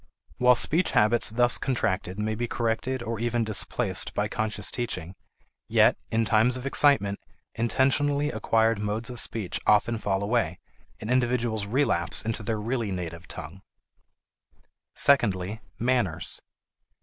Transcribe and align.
While 0.39 0.55
speech 0.55 0.93
habits 0.93 1.29
thus 1.29 1.59
contracted 1.59 2.17
may 2.17 2.33
be 2.33 2.47
corrected 2.47 3.03
or 3.03 3.19
even 3.19 3.43
displaced 3.43 4.15
by 4.15 4.27
conscious 4.27 4.71
teaching, 4.71 5.13
yet, 5.69 5.95
in 6.09 6.25
times 6.25 6.57
of 6.57 6.65
excitement, 6.65 7.19
intentionally 7.53 8.31
acquired 8.31 8.79
modes 8.79 9.11
of 9.11 9.19
speech 9.19 9.59
often 9.67 9.99
fall 9.99 10.23
away, 10.23 10.57
and 10.99 11.11
individuals 11.11 11.67
relapse 11.67 12.23
into 12.23 12.41
their 12.41 12.59
really 12.59 12.89
native 12.89 13.27
tongue. 13.27 13.61
Secondly, 14.95 15.61
manners. 15.77 16.41